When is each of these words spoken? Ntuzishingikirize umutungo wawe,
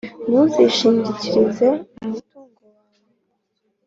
Ntuzishingikirize 0.27 1.67
umutungo 2.03 2.51
wawe, 2.73 2.99